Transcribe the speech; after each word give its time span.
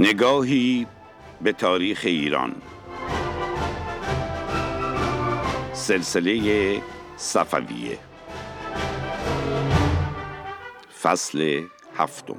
نگاهی 0.00 0.86
به 1.40 1.52
تاریخ 1.52 2.00
ایران. 2.04 2.54
سلسله 5.72 6.82
صفویه. 7.16 7.98
فصل 11.02 11.62
هفتم. 11.96 12.36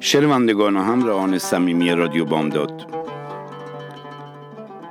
شنوندگان 0.00 0.76
و 0.76 0.82
همراهان 0.82 1.38
صمیمی 1.38 1.90
رادیو 1.90 2.24
بامداد. 2.24 2.86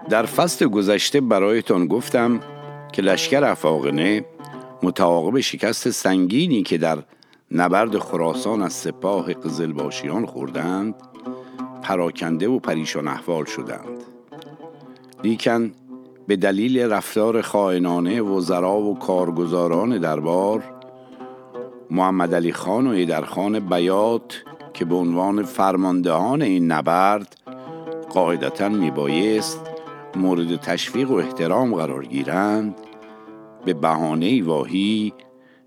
در 0.09 0.25
فصل 0.25 0.67
گذشته 0.67 1.21
برایتان 1.21 1.87
گفتم 1.87 2.39
که 2.93 3.01
لشکر 3.01 3.43
افاقنه 3.43 4.25
متعاقب 4.83 5.39
شکست 5.39 5.89
سنگینی 5.89 6.63
که 6.63 6.77
در 6.77 6.97
نبرد 7.51 7.97
خراسان 7.97 8.61
از 8.61 8.73
سپاه 8.73 9.33
قزلباشیان 9.33 10.25
خوردند 10.25 10.95
پراکنده 11.81 12.47
و 12.47 12.59
پریشان 12.59 13.07
احوال 13.07 13.45
شدند. 13.45 14.03
لیکن 15.23 15.71
به 16.27 16.35
دلیل 16.35 16.79
رفتار 16.79 17.41
خائنانه 17.41 18.21
وزرا 18.21 18.77
و 18.77 18.99
کارگزاران 18.99 19.97
دربار 19.97 20.76
محمد 21.91 22.35
علی 22.35 22.53
خان 22.53 22.87
و 22.87 22.89
ایدرخان 22.89 23.59
بیات 23.59 24.43
که 24.73 24.85
به 24.85 24.95
عنوان 24.95 25.43
فرماندهان 25.43 26.41
این 26.41 26.71
نبرد 26.71 27.35
قاعدتا 28.09 28.69
میبایست 28.69 29.59
مورد 30.15 30.55
تشویق 30.55 31.11
و 31.11 31.13
احترام 31.13 31.75
قرار 31.75 32.05
گیرند 32.05 32.75
به 33.65 33.73
بهانه 33.73 34.43
واهی 34.43 35.13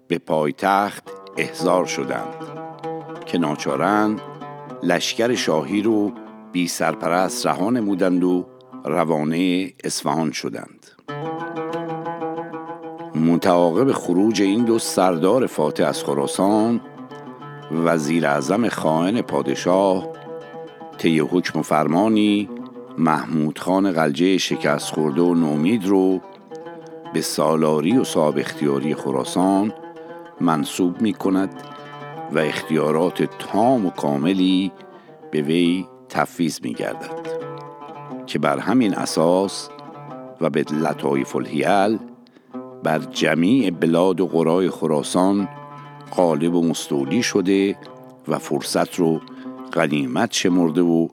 به 0.08 0.18
پایتخت 0.18 1.10
احضار 1.36 1.86
شدند 1.86 2.34
که 3.26 3.38
ناچارند 3.38 4.20
لشکر 4.82 5.34
شاهی 5.34 5.82
رو 5.82 6.12
بی 6.52 6.68
سرپرست 6.68 7.46
رها 7.46 7.70
نمودند 7.70 8.24
و 8.24 8.46
روانه 8.84 9.72
اصفهان 9.84 10.32
شدند. 10.32 10.86
متعاقب 13.20 13.92
خروج 13.92 14.42
این 14.42 14.64
دو 14.64 14.78
سردار 14.78 15.46
فاتح 15.46 15.86
از 15.86 16.04
خراسان 16.04 16.80
وزیر 17.84 18.26
اعظم 18.26 18.68
خائن 18.68 19.22
پادشاه 19.22 20.08
طی 20.98 21.18
حکم 21.18 21.58
و 21.58 21.62
فرمانی 21.62 22.48
محمود 22.98 23.58
خان 23.58 23.92
غلجه 23.92 24.38
شکست 24.38 24.94
خورده 24.94 25.22
و 25.22 25.34
نومید 25.34 25.86
رو 25.86 26.20
به 27.14 27.20
سالاری 27.20 27.98
و 27.98 28.04
صاحب 28.04 28.38
اختیاری 28.38 28.94
خراسان 28.94 29.72
منصوب 30.41 31.00
می 31.00 31.12
کند 31.12 31.54
و 32.32 32.38
اختیارات 32.38 33.22
تام 33.22 33.87
و 33.87 33.91
کاملی 33.91 34.72
به 35.31 35.42
وی 35.42 35.87
تفویض 36.08 36.60
می 36.62 36.75
گردد 36.75 37.28
که 38.26 38.38
بر 38.38 38.58
همین 38.58 38.94
اساس 38.94 39.69
و 40.41 40.50
به 40.50 40.64
لطایف 40.72 41.37
الهیل 41.37 41.98
بر 42.82 42.98
جمیع 42.98 43.70
بلاد 43.70 44.20
و 44.20 44.26
قرای 44.26 44.70
خراسان 44.70 45.48
غالب 46.16 46.54
و 46.54 46.68
مستولی 46.68 47.22
شده 47.22 47.76
و 48.28 48.38
فرصت 48.38 48.94
رو 48.94 49.20
غنیمت 49.72 50.32
شمرده 50.32 50.82
و 50.82 51.08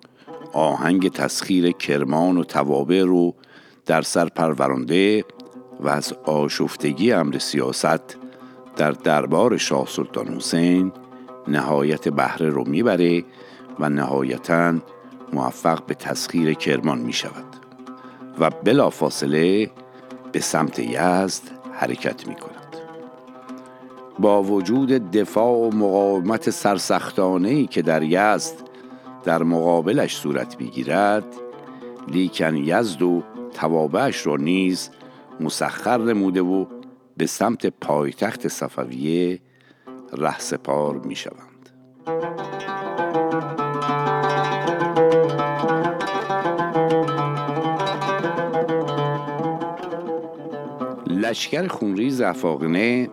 آهنگ 0.53 1.11
تسخیر 1.11 1.71
کرمان 1.71 2.37
و 2.37 2.43
توابع 2.43 3.03
رو 3.03 3.33
در 3.85 4.01
سر 4.01 4.25
پرورانده 4.25 5.25
و 5.79 5.89
از 5.89 6.13
آشفتگی 6.13 7.11
امر 7.11 7.37
سیاست 7.37 8.17
در 8.75 8.91
دربار 8.91 9.57
شاه 9.57 9.87
سلطان 9.87 10.27
حسین 10.27 10.91
نهایت 11.47 12.09
بهره 12.09 12.49
رو 12.49 12.63
می‌بره 12.67 13.23
و 13.79 13.89
نهایتا 13.89 14.73
موفق 15.33 15.85
به 15.85 15.93
تسخیر 15.93 16.53
کرمان 16.53 16.99
می 16.99 17.13
شود 17.13 17.45
و 18.39 18.49
بلا 18.49 18.89
فاصله 18.89 19.71
به 20.31 20.39
سمت 20.39 20.79
یزد 20.79 21.56
حرکت 21.77 22.27
می 22.27 22.35
کند. 22.35 22.75
با 24.19 24.43
وجود 24.43 25.11
دفاع 25.11 25.57
و 25.57 25.75
مقاومت 25.75 26.49
سرسختانه 26.49 27.67
که 27.67 27.81
در 27.81 28.03
یزد 28.03 28.55
در 29.23 29.43
مقابلش 29.43 30.17
صورت 30.17 30.61
می‌گیرد 30.61 31.25
لیکن 32.07 32.55
یزد 32.55 33.01
و 33.01 33.23
توابعش 33.53 34.27
را 34.27 34.35
نیز 34.35 34.89
مسخر 35.39 35.97
نموده 35.97 36.41
و 36.41 36.65
به 37.17 37.25
سمت 37.25 37.65
پایتخت 37.65 38.47
صفویه 38.47 39.39
رهسپار 40.13 40.97
می 40.97 41.15
شوند. 41.15 41.46
لشکر 51.29 51.67
خونریز 51.67 52.21
افاقنه 52.21 53.09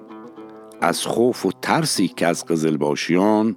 از 0.81 1.07
خوف 1.07 1.47
و 1.47 1.53
ترسی 1.63 2.09
که 2.09 2.27
از 2.27 2.45
قزلباشیان 2.45 3.57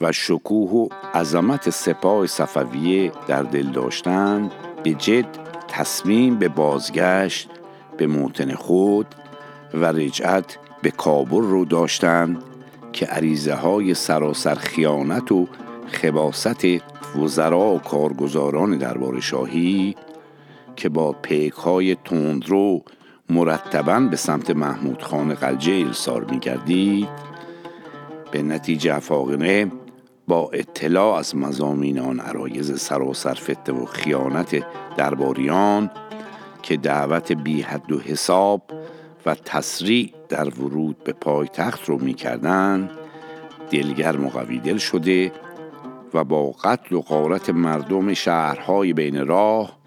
و 0.00 0.12
شکوه 0.12 0.70
و 0.70 0.88
عظمت 1.14 1.70
سپاه 1.70 2.26
صفویه 2.26 3.12
در 3.26 3.42
دل 3.42 3.66
داشتند 3.66 4.52
به 4.84 4.94
جد 4.94 5.26
تصمیم 5.68 6.38
به 6.38 6.48
بازگشت 6.48 7.48
به 7.96 8.06
موتن 8.06 8.54
خود 8.54 9.06
و 9.74 9.84
رجعت 9.84 10.58
به 10.82 10.90
کابل 10.90 11.42
رو 11.42 11.64
داشتند 11.64 12.42
که 12.92 13.06
عریضه 13.06 13.54
های 13.54 13.94
سراسر 13.94 14.54
خیانت 14.54 15.32
و 15.32 15.48
خباست 15.86 16.66
وزرا 17.16 17.74
و 17.74 17.78
کارگزاران 17.78 18.78
دربار 18.78 19.20
شاهی 19.20 19.96
که 20.76 20.88
با 20.88 21.12
پیک 21.12 21.52
های 21.52 21.94
تندرو 21.94 22.82
مرتبا 23.30 24.00
به 24.00 24.16
سمت 24.16 24.50
محمود 24.50 25.02
خان 25.02 25.34
قلجه 25.34 25.92
سار 25.92 26.24
می 26.24 26.38
گردید 26.38 27.08
به 28.30 28.42
نتیجه 28.42 28.94
افاقنه 28.94 29.72
با 30.28 30.50
اطلاع 30.52 31.14
از 31.18 31.36
مزامین 31.36 31.98
آن 31.98 32.20
عرایز 32.20 32.80
سراسر 32.80 33.34
فتنه 33.34 33.82
و 33.82 33.84
خیانت 33.84 34.64
درباریان 34.96 35.90
که 36.62 36.76
دعوت 36.76 37.32
بی 37.32 37.62
حد 37.62 37.92
و 37.92 38.00
حساب 38.00 38.62
و 39.26 39.34
تسریع 39.34 40.12
در 40.28 40.48
ورود 40.48 41.04
به 41.04 41.12
پایتخت 41.12 41.84
رو 41.84 41.98
می‌کردند 41.98 42.90
دلگرم 43.70 44.26
و 44.26 44.28
قوی 44.28 44.78
شده 44.78 45.32
و 46.14 46.24
با 46.24 46.50
قتل 46.50 46.94
و 46.94 47.00
غارت 47.00 47.50
مردم 47.50 48.14
شهرهای 48.14 48.92
بین 48.92 49.26
راه 49.26 49.78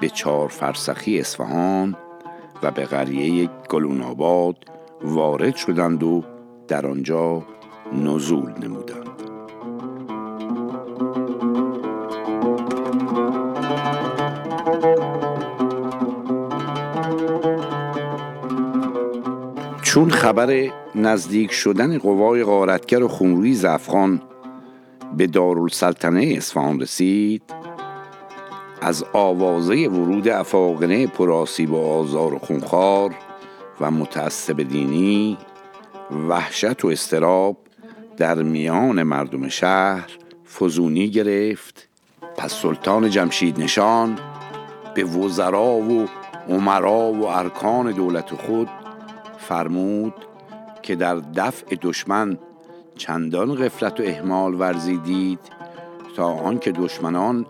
به 0.00 0.08
چهار 0.08 0.48
فرسخی 0.48 1.20
اصفهان 1.20 1.96
و 2.64 2.70
به 2.70 2.84
قریه 2.84 3.50
گلون 3.70 4.02
آباد 4.02 4.56
وارد 5.02 5.56
شدند 5.56 6.02
و 6.02 6.24
در 6.68 6.86
آنجا 6.86 7.42
نزول 7.92 8.52
نمودند. 8.62 9.04
چون 19.82 20.10
خبر 20.10 20.70
نزدیک 20.94 21.52
شدن 21.52 21.98
قوای 21.98 22.44
غارتگر 22.44 23.02
و 23.02 23.08
خونریز 23.08 23.64
افغان 23.64 24.22
به 25.16 25.26
دارالسلطنه 25.26 26.34
اصفهان 26.36 26.80
رسید 26.80 27.63
از 28.84 29.04
آوازه 29.12 29.88
ورود 29.88 30.28
افاقنه 30.28 31.06
پراسی 31.06 31.66
با 31.66 31.98
آزار 31.98 32.34
و 32.34 32.38
خونخوار 32.38 33.14
و 33.80 33.90
متعصب 33.90 34.62
دینی 34.62 35.38
وحشت 36.28 36.84
و 36.84 36.88
استراب 36.88 37.56
در 38.16 38.42
میان 38.42 39.02
مردم 39.02 39.48
شهر 39.48 40.10
فزونی 40.58 41.10
گرفت. 41.10 41.88
پس 42.36 42.52
سلطان 42.52 43.10
جمشید 43.10 43.60
نشان 43.60 44.18
به 44.94 45.04
وزرا 45.04 45.72
و 45.72 46.06
عمرا 46.48 47.12
و 47.12 47.26
ارکان 47.26 47.90
دولت 47.90 48.30
خود 48.34 48.68
فرمود 49.38 50.14
که 50.82 50.94
در 50.94 51.14
دفع 51.14 51.76
دشمن 51.82 52.38
چندان 52.96 53.54
غفلت 53.54 54.00
و 54.00 54.02
احمال 54.02 54.54
ورزیدید 54.54 55.40
تا 56.16 56.26
آنکه 56.26 56.72
دشمنان 56.72 57.46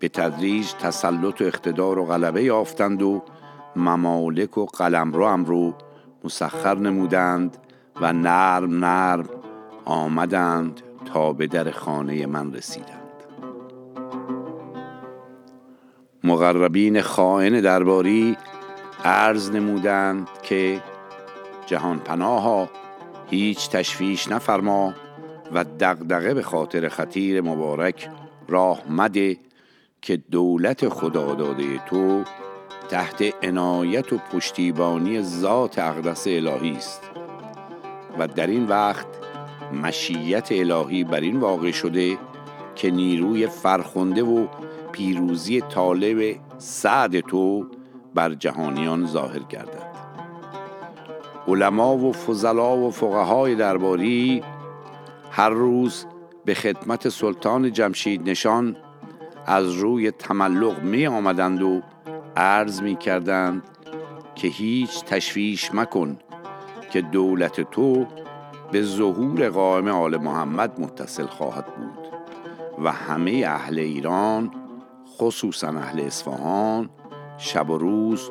به 0.00 0.08
تدریج 0.08 0.72
تسلط 0.72 1.40
و 1.40 1.44
اقتدار 1.44 1.98
و 1.98 2.04
غلبه 2.04 2.44
یافتند 2.44 3.02
و 3.02 3.22
ممالک 3.76 4.58
و 4.58 4.66
قلمرو 4.66 5.28
هم 5.28 5.44
رو 5.44 5.74
مسخر 6.24 6.74
نمودند 6.74 7.56
و 8.00 8.12
نرم 8.12 8.84
نرم 8.84 9.28
آمدند 9.84 10.80
تا 11.04 11.32
به 11.32 11.46
در 11.46 11.70
خانه 11.70 12.26
من 12.26 12.52
رسیدند. 12.52 13.00
مقربین 16.24 17.02
خائن 17.02 17.60
درباری 17.60 18.36
عرض 19.04 19.50
نمودند 19.50 20.28
که 20.42 20.82
جهان 21.66 21.98
پناها 21.98 22.68
هیچ 23.30 23.70
تشویش 23.70 24.28
نفرما 24.28 24.94
و 25.52 25.64
دغدغه 25.80 26.34
به 26.34 26.42
خاطر 26.42 26.88
خطیر 26.88 27.40
مبارک 27.40 28.08
راه 28.48 28.82
مده 28.90 29.36
که 30.02 30.16
دولت 30.16 30.88
خدا 30.88 31.34
داده 31.34 31.78
تو 31.86 32.24
تحت 32.88 33.44
عنایت 33.44 34.12
و 34.12 34.18
پشتیبانی 34.32 35.22
ذات 35.22 35.78
اقدس 35.78 36.26
الهی 36.26 36.76
است. 36.76 37.10
و 38.18 38.28
در 38.28 38.46
این 38.46 38.66
وقت 38.66 39.06
مشیت 39.82 40.48
الهی 40.52 41.04
بر 41.04 41.20
این 41.20 41.40
واقع 41.40 41.70
شده 41.70 42.18
که 42.74 42.90
نیروی 42.90 43.46
فرخنده 43.46 44.22
و 44.22 44.46
پیروزی 44.92 45.60
طالب 45.60 46.36
سعد 46.58 47.20
تو 47.20 47.66
بر 48.14 48.34
جهانیان 48.34 49.06
ظاهر 49.06 49.38
گردد. 49.38 49.90
علما 51.48 51.96
و 51.96 52.12
فضلا 52.12 52.76
و 52.76 52.90
فقهای 52.90 53.54
درباری 53.54 54.42
هر 55.30 55.50
روز 55.50 56.06
به 56.44 56.54
خدمت 56.54 57.08
سلطان 57.08 57.72
جمشید 57.72 58.30
نشان 58.30 58.76
از 59.46 59.72
روی 59.72 60.10
تملق 60.10 60.82
می 60.82 61.06
آمدند 61.06 61.62
و 61.62 61.82
عرض 62.36 62.82
می 62.82 62.96
کردند 62.96 63.62
که 64.34 64.48
هیچ 64.48 65.04
تشویش 65.04 65.74
مکن 65.74 66.18
که 66.90 67.00
دولت 67.00 67.60
تو 67.70 68.06
به 68.72 68.82
ظهور 68.82 69.48
قائم 69.48 69.88
آل 69.88 70.16
محمد 70.16 70.80
متصل 70.80 71.26
خواهد 71.26 71.66
بود 71.66 72.08
و 72.84 72.92
همه 72.92 73.44
اهل 73.46 73.78
ایران 73.78 74.50
خصوصا 75.18 75.68
اهل 75.68 76.00
اصفهان 76.00 76.90
شب 77.38 77.70
و 77.70 77.78
روز 77.78 78.30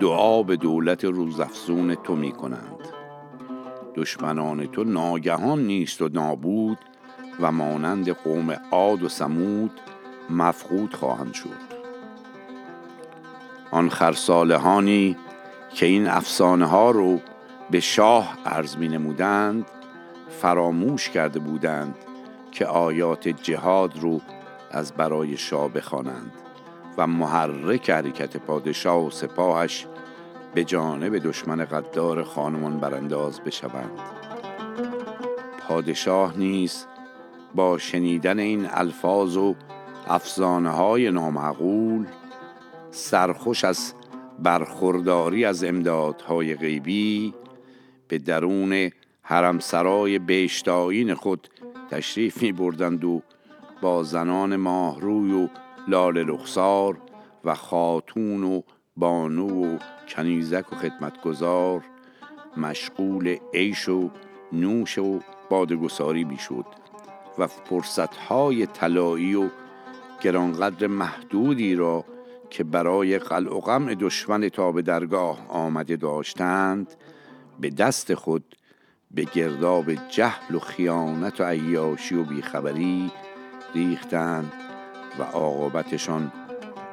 دعا 0.00 0.42
به 0.42 0.56
دولت 0.56 1.04
روزافزون 1.04 1.94
تو 1.94 2.16
می 2.16 2.32
کنند. 2.32 2.88
دشمنان 3.94 4.66
تو 4.66 4.84
ناگهان 4.84 5.66
نیست 5.66 6.02
و 6.02 6.08
نابود 6.08 6.78
و 7.40 7.52
مانند 7.52 8.08
قوم 8.08 8.56
عاد 8.70 9.02
و 9.02 9.08
سمود 9.08 9.80
مفقود 10.30 10.94
خواهند 10.94 11.34
شد. 11.34 11.74
آن 13.70 13.88
خرسالهانی 13.88 15.16
که 15.74 15.86
این 15.86 16.08
افسانه 16.08 16.66
ها 16.66 16.90
رو 16.90 17.20
به 17.70 17.80
شاه 17.80 18.38
عرض 18.46 18.76
می 18.76 18.88
نمودند 18.88 19.66
فراموش 20.40 21.08
کرده 21.08 21.38
بودند 21.38 21.94
که 22.52 22.66
آیات 22.66 23.28
جهاد 23.28 23.98
رو 23.98 24.20
از 24.70 24.92
برای 24.92 25.36
شاه 25.36 25.68
بخوانند 25.68 26.32
و 26.98 27.06
محرک 27.06 27.90
حرکت 27.90 28.36
پادشاه 28.36 29.06
و 29.06 29.10
سپاهش 29.10 29.86
به 30.54 30.64
جانب 30.64 31.18
دشمن 31.18 31.64
قدار 31.64 32.22
خانمان 32.22 32.80
برانداز 32.80 33.40
بشوند. 33.40 34.00
پادشاه 35.68 36.38
نیز 36.38 36.86
با 37.54 37.78
شنیدن 37.78 38.38
این 38.38 38.68
الفاظ 38.70 39.36
و 39.36 39.54
افزانه 40.08 40.70
های 40.70 41.10
نامعقول 41.10 42.06
سرخوش 42.90 43.64
از 43.64 43.94
برخورداری 44.38 45.44
از 45.44 45.64
امدادهای 45.64 46.54
غیبی 46.54 47.34
به 48.08 48.18
درون 48.18 48.90
حرم 49.22 49.58
سرای 49.58 50.18
بیشتاین 50.18 51.14
خود 51.14 51.48
تشریف 51.90 52.42
می 52.42 52.52
بردند 52.52 53.04
و 53.04 53.22
با 53.80 54.02
زنان 54.02 54.56
ماهروی 54.56 55.32
و 55.32 55.48
لال 55.88 56.18
رخسار 56.18 56.98
و 57.44 57.54
خاتون 57.54 58.44
و 58.44 58.60
بانو 58.96 59.74
و 59.74 59.78
کنیزک 60.08 60.72
و 60.72 60.76
خدمتگزار 60.76 61.82
مشغول 62.56 63.36
عیش 63.54 63.88
و 63.88 64.10
نوش 64.52 64.98
و 64.98 65.20
بادگساری 65.50 66.24
می‌شد 66.24 66.66
و 67.38 67.46
فرصتهای 67.46 68.66
طلایی 68.66 69.34
و 69.34 69.48
گرانقدر 70.20 70.86
محدودی 70.86 71.74
را 71.74 72.04
که 72.50 72.64
برای 72.64 73.18
قلع 73.18 73.56
و 73.56 73.60
غم 73.60 73.94
دشمن 73.94 74.48
تا 74.48 74.72
به 74.72 74.82
درگاه 74.82 75.46
آمده 75.48 75.96
داشتند 75.96 76.94
به 77.60 77.70
دست 77.70 78.14
خود 78.14 78.56
به 79.10 79.24
گرداب 79.24 79.94
جهل 79.94 80.54
و 80.54 80.58
خیانت 80.58 81.40
و 81.40 81.44
عیاشی 81.44 82.14
و 82.14 82.24
بیخبری 82.24 83.10
ریختند 83.74 84.52
و 85.18 85.22
عاقبتشان 85.22 86.32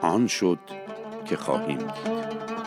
آن 0.02 0.28
شد 0.28 0.60
که 1.26 1.38
خواهیم 1.38 1.78
دید. 1.78 2.61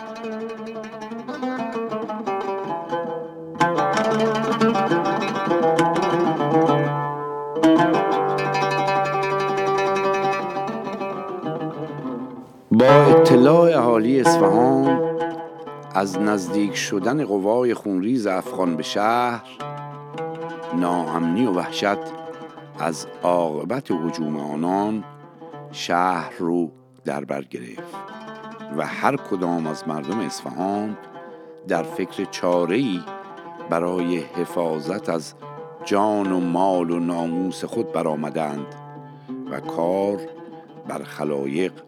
با 12.79 12.85
اطلاع 12.85 13.77
اهالی 13.77 14.19
اصفهان 14.21 14.99
از 15.93 16.19
نزدیک 16.19 16.75
شدن 16.75 17.25
قوای 17.25 17.73
خونریز 17.73 18.27
افغان 18.27 18.75
به 18.77 18.83
شهر 18.83 19.43
ناامنی 20.77 21.45
و 21.45 21.51
وحشت 21.51 21.97
از 22.79 23.07
عاقبت 23.23 23.91
هجوم 23.91 24.37
آنان 24.37 25.03
شهر 25.71 26.33
رو 26.39 26.71
در 27.05 27.25
بر 27.25 27.41
گرفت 27.41 27.95
و 28.77 28.85
هر 28.85 29.15
کدام 29.15 29.67
از 29.67 29.87
مردم 29.87 30.19
اصفهان 30.19 30.97
در 31.67 31.83
فکر 31.83 32.25
چاره‌ای 32.31 33.01
برای 33.69 34.17
حفاظت 34.17 35.09
از 35.09 35.33
جان 35.85 36.31
و 36.31 36.39
مال 36.39 36.91
و 36.91 36.99
ناموس 36.99 37.65
خود 37.65 37.91
برآمدند 37.91 38.75
و 39.51 39.59
کار 39.59 40.19
بر 40.87 41.03
خلایق 41.03 41.84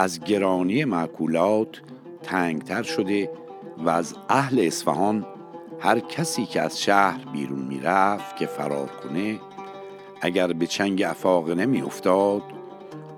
از 0.00 0.20
گرانی 0.20 0.84
معکولات 0.84 1.82
تنگتر 2.22 2.82
شده 2.82 3.30
و 3.78 3.88
از 3.88 4.14
اهل 4.28 4.60
اصفهان 4.60 5.26
هر 5.80 5.98
کسی 5.98 6.46
که 6.46 6.60
از 6.60 6.82
شهر 6.82 7.24
بیرون 7.32 7.62
می‌رفت 7.62 8.36
که 8.36 8.46
فرار 8.46 8.88
کنه 8.88 9.40
اگر 10.20 10.52
به 10.52 10.66
چنگ 10.66 11.02
افاق 11.02 11.50
نمی 11.50 11.82
افتاد 11.82 12.42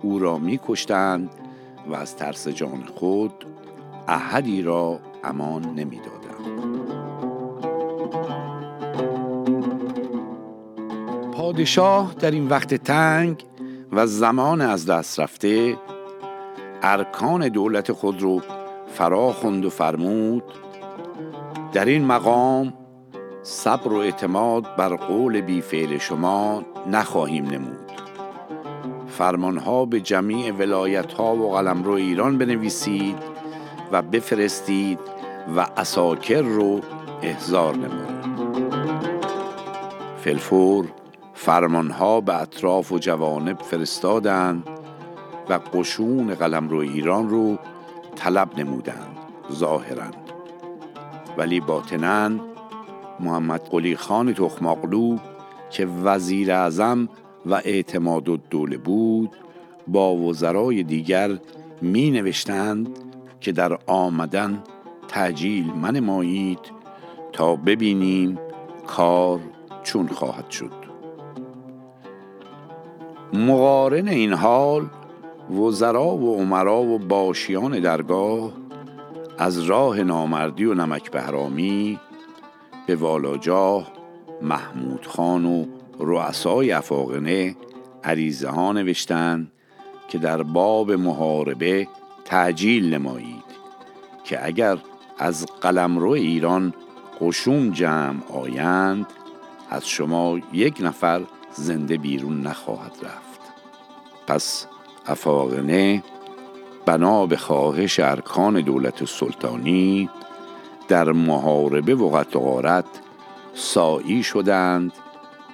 او 0.03 0.19
را 0.19 0.39
می 0.39 0.61
کشتند 0.67 1.31
و 1.89 1.95
از 1.95 2.17
ترس 2.17 2.49
جان 2.49 2.85
خود 2.95 3.33
احدی 4.09 4.63
را 4.63 5.01
امان 5.25 5.75
نمی 5.75 6.01
دادند. 6.01 6.53
پادشاه 11.33 12.15
در 12.15 12.31
این 12.31 12.49
وقت 12.49 12.75
تنگ 12.75 13.45
و 13.93 14.07
زمان 14.07 14.61
از 14.61 14.87
دست 14.87 15.21
رفته 15.21 15.77
ارکان 16.83 17.49
دولت 17.49 17.93
خود 17.93 18.23
رو 18.23 18.41
فرا 18.95 19.33
خوند 19.33 19.65
و 19.65 19.71
فرمود. 19.71 20.43
در 21.73 21.85
این 21.85 22.05
مقام 22.05 22.73
صبر 23.43 23.93
و 23.93 23.97
اعتماد 23.97 24.77
بر 24.77 24.97
قول 24.97 25.41
بیفعل 25.41 25.99
شما 25.99 26.63
نخواهیم 26.91 27.45
نمود. 27.45 27.93
فرمانها 29.09 29.85
به 29.85 30.01
جمیع 30.01 30.53
ولایت 30.53 31.13
ها 31.13 31.37
و 31.37 31.53
قلمرو 31.53 31.93
ایران 31.93 32.39
بنویسید 32.39 33.19
و 33.93 34.03
بفرستید 34.03 34.99
و 35.57 35.67
اساکر 35.77 36.43
رو 36.43 36.81
احضار 37.23 37.77
نمود. 37.77 38.23
فلفور 40.17 40.87
فرمانها 41.35 42.21
به 42.21 42.43
اطراف 42.43 42.93
و 42.93 42.99
جوانب 42.99 43.59
فرستادند 43.59 44.72
و 45.49 45.53
قشون 45.53 46.35
قلمرو 46.35 46.79
ایران 46.79 47.29
رو 47.29 47.59
طلب 48.17 48.59
نمودند 48.59 49.17
ظاهرا. 49.53 50.11
ولی 51.39 51.61
باطنا 51.61 52.31
محمد 53.21 53.61
قلی 53.71 53.97
خان 53.97 54.35
تخماقلو 54.35 55.19
که 55.71 55.87
وزیر 55.87 56.53
اعظم 56.53 57.09
و 57.47 57.55
اعتماد 57.55 58.29
و 58.29 58.37
دوله 58.37 58.77
بود 58.77 59.31
با 59.89 60.15
وزرای 60.17 60.83
دیگر 60.83 61.39
می 61.83 62.11
نوشتند 62.11 62.89
که 63.41 63.53
در 63.53 63.79
آمدن 63.87 64.63
تعجیل 65.09 65.73
منمایید 65.83 66.59
تا 67.33 67.57
ببینیم 67.57 68.39
کار 68.87 69.41
چون 69.83 70.09
خواهد 70.09 70.51
شد. 70.51 70.83
مقارن 73.33 74.09
این 74.09 74.33
حال 74.33 74.87
وزرا 75.51 76.17
و 76.17 76.37
عمرا 76.37 76.83
و 76.83 76.99
باشیان 76.99 77.81
درگاه 77.81 78.53
از 79.39 79.63
راه 79.63 80.03
نامردی 80.03 80.65
و 80.65 80.75
نمک 80.75 81.11
بهرامی 81.11 82.01
به 82.87 82.97
والاجاه 82.97 83.93
محمود 84.43 85.07
خان 85.07 85.45
و 85.45 85.67
رؤسای 85.99 86.73
افاقنه 86.73 87.57
عریضه 88.05 88.49
ها 88.49 88.73
نوشتند 88.73 89.53
که 90.09 90.19
در 90.19 90.43
باب 90.43 90.93
محاربه 90.93 91.89
تعجیل 92.25 92.95
نمایید 92.95 93.53
که 94.25 94.47
اگر 94.47 94.79
از 95.19 95.47
قلمرو 95.61 96.11
ایران 96.11 96.75
قشوم 97.21 97.71
جمع 97.71 98.21
آیند 98.33 99.07
از 99.71 99.89
شما 99.89 100.39
یک 100.53 100.79
نفر 100.81 101.23
زنده 101.53 101.97
بیرون 101.97 102.41
نخواهد 102.41 102.97
رفت. 103.03 103.41
پس 104.27 104.67
افاقنه 105.07 106.03
بنا 106.87 107.27
به 107.27 107.37
خواهش 107.37 108.01
ارکان 108.01 108.61
دولت 108.61 109.05
سلطانی 109.05 110.11
در 110.89 111.13
محاربه 111.13 111.95
و 111.95 112.11
قطعارت 112.11 112.85
سایی 113.55 114.23
شدند 114.23 114.93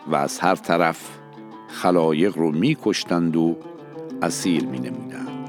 و 0.07 0.17
از 0.17 0.39
هر 0.39 0.55
طرف 0.55 1.19
خلایق 1.69 2.39
رو 2.39 2.51
میکشتند 2.51 3.37
و 3.37 3.57
اسیر 4.23 4.67
می 4.67 4.79
نمودند. 4.79 5.49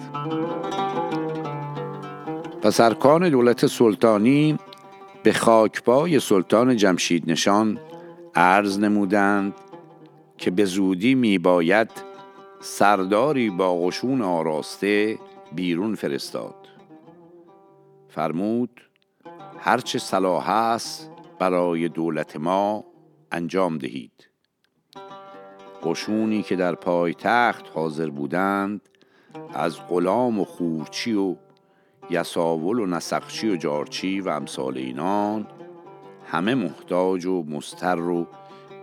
پس 2.61 2.79
ارکان 2.79 3.29
دولت 3.29 3.67
سلطانی 3.67 4.57
به 5.23 5.33
خاکپای 5.33 6.19
سلطان 6.19 6.77
جمشید 6.77 7.31
نشان 7.31 7.79
عرض 8.35 8.79
نمودند 8.79 9.53
که 10.37 10.51
به 10.51 10.65
زودی 10.65 11.15
می 11.15 11.37
باید 11.37 12.08
سرداری 12.61 13.49
با 13.49 13.79
قشون 13.79 14.21
آراسته 14.21 15.19
بیرون 15.55 15.95
فرستاد. 15.95 16.55
فرمود 18.07 18.81
هرچه 19.59 19.99
صلاح 19.99 20.49
است 20.49 21.11
برای 21.39 21.89
دولت 21.89 22.35
ما 22.35 22.85
انجام 23.31 23.77
دهید. 23.77 24.29
قشونی 25.83 26.43
که 26.43 26.55
در 26.55 26.75
پایتخت 26.75 27.65
حاضر 27.73 28.09
بودند 28.09 28.89
از 29.53 29.87
غلام 29.89 30.39
و 30.39 30.45
خورچی 30.45 31.13
و 31.13 31.35
یساول 32.09 32.79
و 32.79 32.85
نسقچی 32.85 33.49
و 33.49 33.55
جارچی 33.55 34.21
و 34.21 34.29
امثال 34.29 34.77
اینان 34.77 35.47
همه 36.25 36.55
محتاج 36.55 37.25
و 37.25 37.43
مستر 37.43 37.99
و 37.99 38.27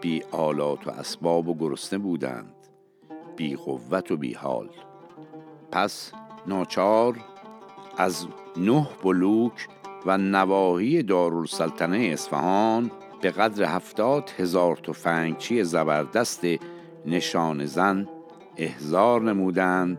بی 0.00 0.23
آلات 0.33 0.87
و 0.87 0.90
اسباب 0.90 1.49
و 1.49 1.54
گرسنه 1.54 1.99
بودند. 1.99 2.56
بی 3.37 3.57
قوت 3.57 4.11
و 4.11 4.16
بی 4.16 4.33
حال 4.35 4.69
پس 5.73 6.12
ناچار 6.47 7.16
از 7.97 8.26
نه 8.57 8.88
بلوک 9.02 9.69
و 10.07 10.19
نواحی 10.19 11.02
دارالسلطنه 11.02 11.99
اصفهان 12.12 12.90
به 13.21 13.31
قدر 13.31 13.64
هفتاد 13.64 14.31
هزار 14.38 14.76
تفنگچی 14.76 15.64
زبردست 15.64 16.45
نشان 17.07 17.66
زن 17.66 18.09
احزار 18.57 19.23
نمودند 19.23 19.99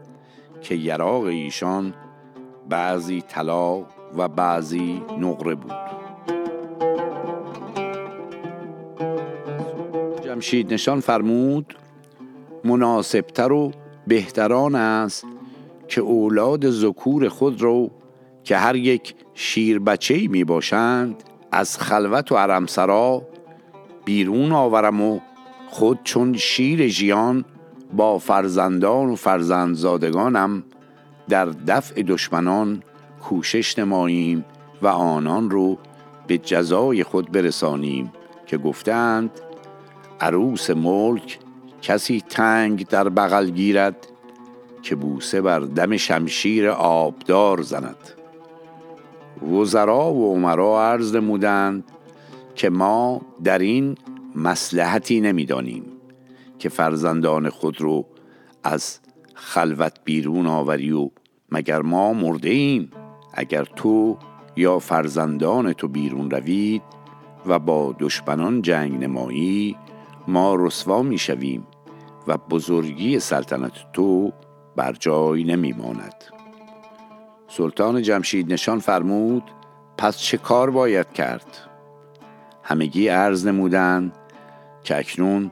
که 0.62 0.76
یراق 0.76 1.24
ایشان 1.24 1.94
بعضی 2.70 3.22
طلا 3.22 3.86
و 4.18 4.28
بعضی 4.28 5.04
نقره 5.20 5.56
بود. 5.56 5.88
جمشید 10.26 10.74
نشان 10.74 11.00
فرمود 11.00 11.78
مناسبتر 12.68 13.52
و 13.52 13.72
بهتران 14.08 14.76
است 14.76 15.26
که 15.88 16.02
اولاد 16.02 16.70
ذکور 16.70 17.30
خود 17.30 17.62
رو 17.62 17.92
که 18.44 18.58
هر 18.58 18.76
یک 18.76 19.16
شیر 19.34 19.80
بچه 19.80 20.28
می 20.28 20.44
باشند 20.44 21.24
از 21.52 21.78
خلوت 21.78 22.32
و 22.32 22.36
عرمسرا 22.36 23.22
بیرون 24.06 24.52
آورم 24.52 25.02
و 25.02 25.20
خود 25.68 26.00
چون 26.04 26.34
شیر 26.34 26.88
ژیان 26.88 27.46
با 27.94 28.18
فرزندان 28.18 29.10
و 29.10 29.16
فرزندزادگانم 29.16 30.64
در 31.30 31.46
دفع 31.46 32.02
دشمنان 32.02 32.84
کوشش 33.24 33.80
نماییم 33.80 34.46
و 34.82 34.88
آنان 34.88 35.50
رو 35.50 35.78
به 36.28 36.38
جزای 36.38 37.04
خود 37.04 37.32
برسانیم 37.32 38.12
که 38.46 38.58
گفتند 38.58 39.32
عروس 40.22 40.70
ملک 40.70 41.40
کسی 41.82 42.24
تنگ 42.30 42.88
در 42.88 43.10
بغل 43.10 43.50
گیرد 43.50 44.08
که 44.82 44.96
بوسه 44.96 45.42
بر 45.42 45.60
دم 45.60 45.98
شمشیر 45.98 46.70
آبدار 46.70 47.62
زند. 47.62 47.98
وزرا 49.52 50.14
و 50.14 50.34
عمرا 50.34 50.84
عرض 50.84 51.16
نمودند 51.16 51.84
که 52.56 52.70
ما 52.70 53.22
در 53.44 53.60
این 53.60 53.98
مسلحتی 54.36 55.22
نمی‌دانیم 55.22 55.84
که 56.60 56.70
فرزندان 56.70 57.50
خود 57.50 57.82
رو 57.82 58.06
از 58.64 59.00
خلوت 59.34 59.94
بیرون 60.04 60.48
آوری 60.48 60.92
و 60.92 61.10
مگر 61.52 61.82
ما 61.82 62.14
مرده 62.14 62.50
ایم 62.50 62.92
اگر 63.34 63.64
تو 63.64 64.18
یا 64.56 64.80
فرزندان 64.80 65.74
تو 65.74 65.88
بیرون 65.88 66.32
روید 66.32 66.82
و 67.46 67.60
با 67.60 67.96
دشمنان 68.00 68.62
جنگ 68.62 69.04
نمایی 69.04 69.78
ما 70.28 70.56
رسوا 70.56 71.02
می 71.02 71.18
شویم 71.18 71.68
و 72.28 72.38
بزرگی 72.38 73.20
سلطنت 73.20 73.92
تو 73.94 74.32
بر 74.76 74.94
جای 74.94 75.44
نمی 75.44 75.74
ماند 75.74 76.24
سلطان 77.48 78.02
جمشید 78.02 78.54
نشان 78.54 78.80
فرمود 78.80 79.44
پس 79.98 80.18
چه 80.18 80.38
کار 80.38 80.70
باید 80.70 81.14
کرد؟ 81.14 81.58
همگی 82.64 83.08
عرض 83.08 83.48
نمودند 83.48 84.14
که 84.84 84.98
اکنون 84.98 85.52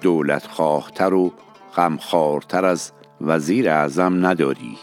دولت 0.00 0.46
خواهتر 0.46 1.14
و 1.14 1.32
غمخوارتر 1.76 2.64
از 2.64 2.92
وزیر 3.20 3.70
اعظم 3.70 4.26
نداری. 4.26 4.78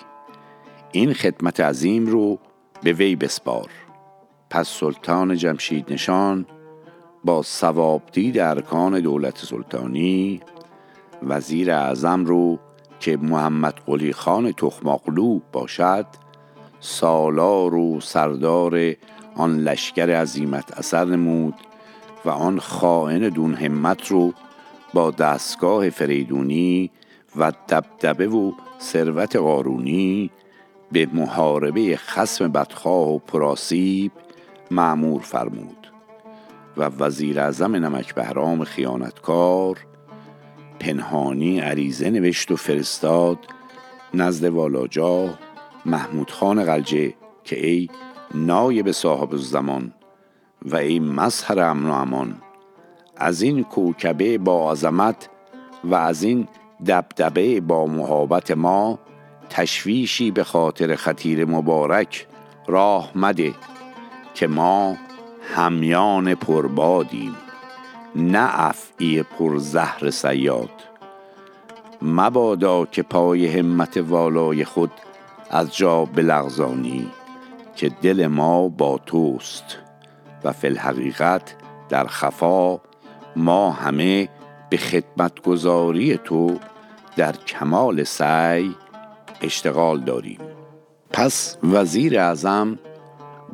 این 0.91 1.13
خدمت 1.13 1.59
عظیم 1.59 2.05
رو 2.05 2.39
به 2.83 2.93
وی 2.93 3.15
بسپار. 3.15 3.69
پس 4.49 4.67
سلطان 4.67 5.35
جمشید 5.35 5.93
نشان 5.93 6.45
با 7.25 7.41
سوابدید 7.41 8.39
ارکان 8.39 8.99
دولت 8.99 9.37
سلطانی 9.37 10.41
وزیر 11.23 11.71
اعظم 11.71 12.25
رو 12.25 12.59
که 12.99 13.17
محمد 13.17 13.73
قلی 13.85 14.13
خان 14.13 14.51
تخماقلو 14.51 15.39
باشد 15.51 16.05
سالار 16.79 17.75
و 17.75 17.99
سردار 17.99 18.93
آن 19.35 19.57
لشکر 19.57 20.21
عظیمت 20.21 20.77
اثر 20.77 21.05
نمود 21.05 21.53
و 22.25 22.29
آن 22.29 22.59
خائن 22.59 23.29
دون 23.29 23.53
همت 23.53 24.07
رو 24.07 24.33
با 24.93 25.11
دستگاه 25.11 25.89
فریدونی 25.89 26.91
و 27.35 27.51
دبدبه 27.69 28.27
و 28.27 28.51
ثروت 28.81 29.35
قارونی 29.35 30.31
به 30.91 31.07
محاربه 31.13 31.97
خسم 31.97 32.47
بدخواه 32.47 33.09
و 33.09 33.19
پراسیب 33.19 34.11
معمور 34.71 35.21
فرمود. 35.21 35.84
و 36.77 36.83
وزیر 36.83 37.39
اعظم 37.39 37.75
نمک 37.75 38.15
بهرام 38.15 38.63
خیانتکار 38.63 39.77
پنهانی 40.79 41.59
عریضه 41.59 42.09
نوشت 42.09 42.51
و 42.51 42.55
فرستاد 42.55 43.37
نزد 44.13 44.43
والاجاه 44.45 45.39
محمود 45.85 46.31
خان 46.31 46.63
غلجه 46.63 47.13
که 47.43 47.67
ای 47.67 47.89
نایب 48.33 48.91
صاحب 48.91 49.35
زمان 49.35 49.93
و 50.65 50.75
ای 50.75 50.99
مظهر 50.99 51.59
امن 51.59 51.89
و 51.89 51.93
امان 51.93 52.41
از 53.17 53.41
این 53.41 53.63
کوکبه 53.63 54.37
با 54.37 54.71
عظمت 54.71 55.29
و 55.83 55.95
از 55.95 56.23
این 56.23 56.47
دبدبه 56.87 57.61
با 57.61 57.85
محابت 57.85 58.51
ما 58.51 58.99
تشویشی 59.49 60.31
به 60.31 60.43
خاطر 60.43 60.95
خطیر 60.95 61.45
مبارک 61.45 62.27
راه 62.67 63.11
مده 63.15 63.53
که 64.33 64.47
ما 64.47 64.97
همیان 65.53 66.35
پربادیم 66.35 67.35
نه 68.15 68.59
افعی 68.59 69.23
پر 69.23 69.57
زهر 69.57 70.09
سیاد 70.09 70.69
مبادا 72.01 72.85
که 72.85 73.03
پای 73.03 73.59
همت 73.59 73.97
والای 73.97 74.65
خود 74.65 74.91
از 75.49 75.75
جا 75.75 76.05
بلغزانی 76.05 77.11
که 77.75 77.89
دل 77.89 78.27
ما 78.27 78.67
با 78.67 78.97
توست. 79.05 79.77
و 80.43 80.51
فی 80.51 80.67
الحقیقت 80.67 81.55
در 81.89 82.07
خفا 82.07 82.79
ما 83.35 83.71
همه 83.71 84.29
به 84.69 84.77
خدمتگذاری 84.77 86.17
تو 86.17 86.59
در 87.15 87.31
کمال 87.31 88.03
سعی 88.03 88.75
اشتغال 89.41 89.99
داریم. 89.99 90.39
پس 91.11 91.57
وزیر 91.63 92.19
اعظم 92.19 92.79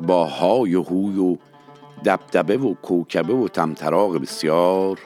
با 0.00 0.26
های 0.26 0.74
و 0.74 0.82
هوی 0.82 1.18
و 1.18 1.36
دبدبه 2.04 2.56
و 2.56 2.74
کوکبه 2.74 3.34
و 3.34 3.48
تمتراغ 3.48 4.18
بسیار 4.18 4.98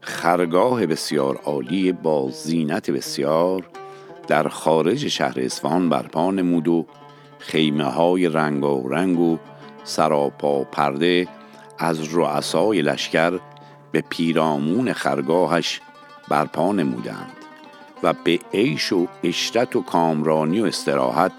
خرگاه 0.00 0.86
بسیار 0.86 1.36
عالی 1.36 1.92
با 1.92 2.30
زینت 2.30 2.90
بسیار 2.90 3.66
در 4.28 4.48
خارج 4.48 5.08
شهر 5.08 5.40
اصفهان 5.40 5.88
برپا 5.88 6.30
نمود 6.30 6.68
و 6.68 6.86
خیمه 7.38 7.84
های 7.84 8.28
رنگ 8.28 8.64
و 8.64 8.88
رنگ 8.88 9.20
و 9.20 9.38
سراپا 9.84 10.64
پرده 10.64 11.28
از 11.78 12.14
رؤسای 12.14 12.82
لشکر 12.82 13.40
به 13.92 14.00
پیرامون 14.08 14.92
خرگاهش 14.92 15.80
برپا 16.28 16.72
نمودند 16.72 17.32
و 18.02 18.12
به 18.24 18.38
عیش 18.54 18.92
و 18.92 19.06
اشرت 19.24 19.76
و 19.76 19.82
کامرانی 19.82 20.60
و 20.60 20.64
استراحت 20.64 21.32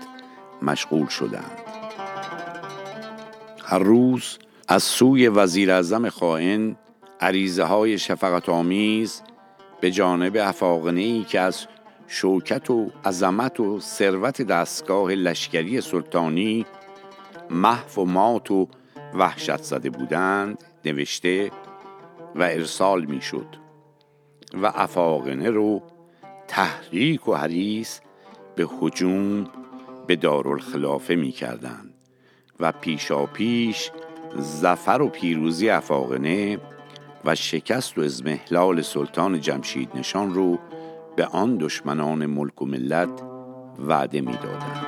مشغول 0.62 1.08
شدند. 1.08 1.62
هر 3.66 3.80
روز 3.80 4.38
از 4.70 4.84
سوی 4.84 5.28
وزیر 5.28 5.72
اعظم 5.72 6.10
خائن 6.10 6.76
عریضه 7.20 7.64
های 7.64 7.98
شفقت 7.98 8.50
آمیز 8.50 9.22
به 9.82 9.92
جانب 9.92 10.38
افاقنه 10.40 11.02
ای 11.02 11.24
که 11.24 11.40
از 11.40 11.68
شوکت 12.08 12.70
و 12.70 12.92
عظمت 13.06 13.60
و 13.60 13.80
ثروت 13.80 14.42
دستگاه 14.42 15.12
لشکری 15.12 15.82
سلطانی 15.82 16.66
محو 17.50 18.02
و 18.02 18.06
مات 18.06 18.52
و 18.52 18.68
وحشت 19.14 19.64
زده 19.64 19.90
بودند 19.90 20.64
نوشته 20.86 21.52
و 22.36 22.44
ارسال 22.44 23.06
می‌شد 23.06 23.48
و 24.54 24.72
افاقنه 24.76 25.50
رو 25.50 25.84
تحریک 26.48 27.28
و 27.28 27.36
حریص 27.36 28.00
به 28.56 28.68
حجوم 28.80 29.48
به 30.08 30.16
دارالخلافه 30.16 31.16
می 31.16 31.32
کردند 31.32 31.94
و 32.60 32.72
پیشا 32.72 33.26
پیش 33.26 33.92
زفر 34.38 35.02
و 35.02 35.08
پیروزی 35.08 35.70
افاقنه 35.70 36.58
و 37.26 37.36
شکست 37.36 37.98
و 37.98 38.02
ازمهلال 38.02 38.82
سلطان 38.82 39.42
جمشید 39.42 39.90
نشان 39.96 40.34
رو 40.34 40.58
به 41.16 41.26
آن 41.26 41.58
دشمنان 41.58 42.26
ملک 42.26 42.62
و 42.62 42.66
ملت 42.66 43.24
وعده 43.80 44.22
می‌دادند. 44.22 44.86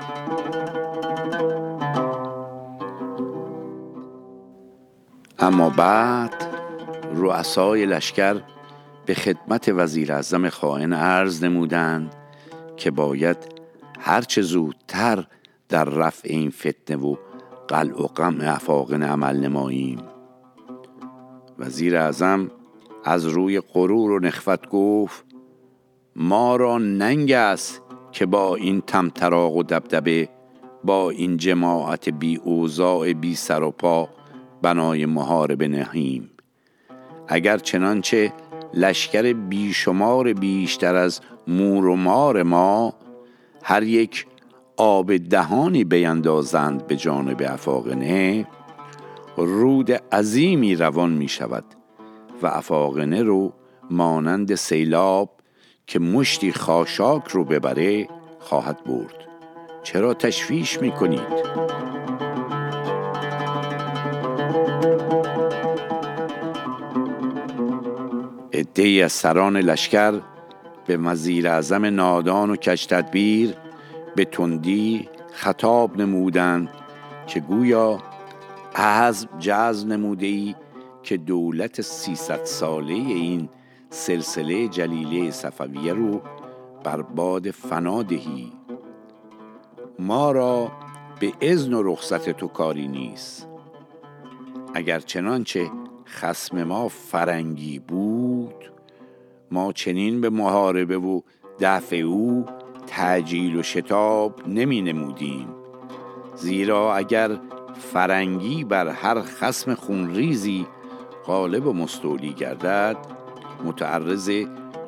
اما 5.39 5.69
بعد 5.69 6.45
رؤسای 7.13 7.85
لشکر 7.85 8.41
به 9.05 9.13
خدمت 9.13 9.69
وزیر 9.69 10.13
اعظم 10.13 10.49
خائن 10.49 10.93
عرض 10.93 11.43
نمودند 11.43 12.15
که 12.77 12.91
باید 12.91 13.37
هرچه 13.99 14.41
زودتر 14.41 15.27
در 15.69 15.83
رفع 15.83 16.29
این 16.29 16.49
فتنه 16.49 16.97
و 16.97 17.15
قلع 17.69 18.01
و 18.01 18.07
غم 18.07 18.37
افاقن 18.41 19.03
عمل 19.03 19.39
نماییم. 19.39 19.99
وزیر 21.59 21.97
اعظم 21.97 22.51
از 23.05 23.25
روی 23.25 23.59
غرور 23.59 24.11
و 24.11 24.19
نخفت 24.19 24.69
گفت 24.69 25.25
ما 26.15 26.55
را 26.55 26.77
ننگ 26.77 27.31
است 27.31 27.81
که 28.11 28.25
با 28.25 28.55
این 28.55 28.81
تمتراغ 28.81 29.55
و 29.55 29.63
دبدبه 29.63 30.29
با 30.83 31.09
این 31.09 31.37
جماعت 31.37 32.09
بی 32.09 32.35
اوضاع 32.35 33.13
بی 33.13 33.35
سر 33.35 33.63
و 33.63 33.71
پا 33.71 34.09
بنای 34.61 35.05
محاربه 35.05 35.67
نهیم. 35.67 36.29
اگر 37.27 37.57
چنانچه 37.57 38.33
لشکر 38.73 39.33
بیشمار 39.33 40.33
بیشتر 40.33 40.95
از 40.95 41.21
مور 41.47 41.87
و 41.87 41.95
مار 41.95 42.43
ما 42.43 42.93
هر 43.63 43.83
یک 43.83 44.25
آب 44.81 45.17
دهانی 45.17 45.83
بیندازند 45.83 46.87
به 46.87 46.95
جانب 46.95 47.43
افاقنه 47.45 48.47
رود 49.37 49.91
عظیمی 49.91 50.75
روان 50.75 51.09
می 51.09 51.27
شود 51.27 51.63
و 52.41 52.47
افاقنه 52.47 53.23
رو 53.23 53.53
مانند 53.91 54.55
سیلاب 54.55 55.29
که 55.87 55.99
مشتی 55.99 56.51
خاشاک 56.51 57.27
رو 57.27 57.43
ببره 57.43 58.07
خواهد 58.39 58.83
برد 58.83 59.15
چرا 59.83 60.13
تشویش 60.13 60.81
می 60.81 60.91
کنید؟ 60.91 61.59
عدهای 68.53 69.01
از 69.01 69.11
سران 69.11 69.57
لشکر 69.57 70.21
به 70.85 70.97
وزیر 70.97 71.47
اعظم 71.47 71.85
نادان 71.85 72.49
و 72.49 72.55
کش 72.55 72.85
تدبیر 72.85 73.55
به 74.19 74.25
تندی 74.25 75.09
خطاب 75.31 75.97
نمودند 75.97 76.69
که 77.27 77.39
گویا 77.39 77.99
از 78.75 79.27
جز 79.39 79.85
نموده 79.85 80.25
ای 80.25 80.55
که 81.03 81.17
دولت 81.17 81.81
سیصد 81.81 82.43
ساله 82.43 82.93
این 82.93 83.49
سلسله 83.89 84.67
جلیله 84.67 85.31
صفویه 85.31 85.93
رو 85.93 86.21
بر 86.83 87.01
باد 87.01 87.51
فنا 87.51 88.03
دهی. 88.03 88.51
ما 89.99 90.31
را 90.31 90.71
به 91.19 91.33
اذن 91.41 91.73
و 91.73 91.83
رخصت 91.83 92.29
تو 92.29 92.47
کاری 92.47 92.87
نیست. 92.87 93.47
اگر 94.73 94.99
چنانچه 94.99 95.71
خسم 96.05 96.63
ما 96.63 96.87
فرنگی 96.87 97.79
بود 97.79 98.71
ما 99.51 99.73
چنین 99.73 100.21
به 100.21 100.29
محاربه 100.29 100.97
و 100.97 101.21
دفع 101.59 101.95
او 101.95 102.45
تعجیل 102.89 103.55
و 103.55 103.63
شتاب 103.63 104.47
نمی 104.47 104.81
نمودیم 104.81 105.47
زیرا 106.35 106.95
اگر 106.95 107.31
فرنگی 107.93 108.63
بر 108.63 108.87
هر 108.87 109.21
خسم 109.21 109.75
خونریزی 109.75 110.67
غالب 111.25 111.67
و 111.67 111.73
مستولی 111.73 112.33
گردد 112.33 112.97
متعرض 113.65 114.31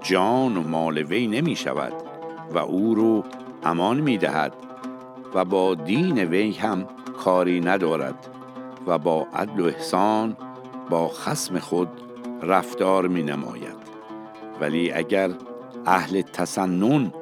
جان 0.02 0.58
و 0.58 0.62
مال 0.62 0.98
وی 0.98 1.28
نمی 1.28 1.56
شود 1.56 1.94
و 2.54 2.58
او 2.58 2.96
رو 2.96 3.24
امان 3.64 4.02
می 4.02 4.18
دهد 4.18 4.54
و 5.34 5.46
با 5.46 5.76
دین 5.76 6.24
وی 6.24 6.52
هم 6.52 6.88
کاری 7.24 7.60
ندارد 7.60 8.28
و 8.88 8.98
با 8.98 9.28
عدل 9.34 9.60
و 9.60 9.66
احسان 9.66 10.38
با 10.90 11.08
خسم 11.08 11.60
خود 11.60 11.90
رفتار 12.44 13.08
می 13.08 13.24
نماید 13.24 13.82
ولی 14.62 14.92
اگر 14.92 15.30
اهل 15.86 16.22
تسنن 16.22 17.14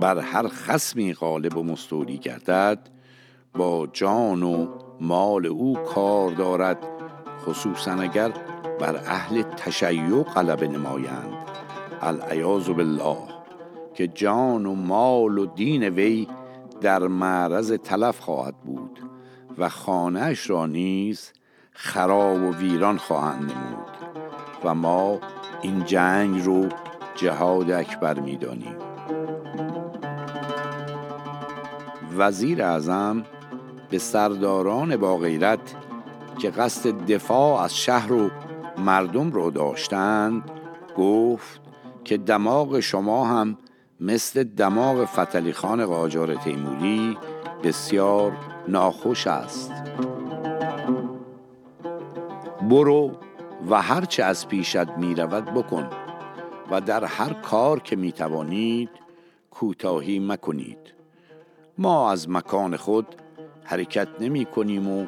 بر 0.00 0.18
هر 0.18 0.48
خسمی 0.48 1.14
غالب 1.14 1.56
و 1.56 1.62
مستولی 1.62 2.18
گردد 2.18 2.78
با 3.54 3.88
جان 3.92 4.42
و 4.42 4.66
مال 5.00 5.46
او 5.46 5.76
کار 5.76 6.30
دارد 6.30 6.78
خصوصا 7.46 7.92
اگر 7.92 8.32
بر 8.80 8.96
اهل 8.96 9.42
تشیع 9.42 10.22
غلبه 10.22 10.68
نمایند. 10.68 11.34
العیاذ 12.02 12.68
بالله 12.68 13.18
که 13.94 14.08
جان 14.08 14.66
و 14.66 14.74
مال 14.74 15.38
و 15.38 15.46
دین 15.46 15.82
وی 15.82 16.28
در 16.80 16.98
معرض 16.98 17.72
تلف 17.72 18.20
خواهد 18.20 18.56
بود 18.56 18.98
و 19.58 19.68
خانهش 19.68 20.50
را 20.50 20.66
نیز 20.66 21.32
خراب 21.72 22.42
و 22.42 22.52
ویران 22.52 22.98
خواهند 22.98 23.42
نمود 23.42 23.94
و 24.64 24.74
ما 24.74 25.20
این 25.62 25.84
جنگ 25.84 26.44
رو 26.44 26.68
جهاد 27.14 27.70
اکبر 27.70 28.20
می‌دانیم. 28.20 28.93
وزیر 32.16 32.62
اعظم 32.62 33.24
به 33.90 33.98
سرداران 33.98 34.96
با 34.96 35.16
غیرت 35.16 35.74
که 36.38 36.50
قصد 36.50 37.06
دفاع 37.06 37.62
از 37.62 37.76
شهر 37.76 38.12
و 38.12 38.30
مردم 38.78 39.30
رو 39.30 39.50
داشتند 39.50 40.50
گفت 40.96 41.60
که 42.04 42.16
دماغ 42.16 42.80
شما 42.80 43.24
هم 43.24 43.58
مثل 44.00 44.44
دماغ 44.44 45.04
فتلی 45.04 45.52
خان 45.52 45.86
قاجار 45.86 46.34
تیموری 46.34 47.18
بسیار 47.62 48.32
ناخوش 48.68 49.26
است. 49.26 49.72
برو 52.70 53.10
و 53.70 53.82
هرچه 53.82 54.22
از 54.22 54.48
پیشت 54.48 54.88
می 54.88 55.14
رود 55.14 55.44
بکن 55.44 55.90
و 56.70 56.80
در 56.80 57.04
هر 57.04 57.32
کار 57.32 57.80
که 57.80 57.96
می 57.96 58.12
توانید 58.12 58.90
کوتاهی 59.50 60.18
مکنید. 60.18 60.94
ما 61.78 62.10
از 62.10 62.30
مکان 62.30 62.76
خود 62.76 63.06
حرکت 63.64 64.08
نمی 64.20 64.44
کنیم 64.44 64.88
و 64.88 65.06